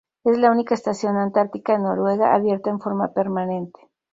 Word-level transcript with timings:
Es 0.23 0.35
la 0.39 0.49
única 0.49 0.73
estación 0.73 1.15
antártica 1.17 1.77
noruega 1.77 2.33
abierta 2.33 2.71
en 2.71 2.79
forma 2.79 3.13
permanente. 3.13 3.79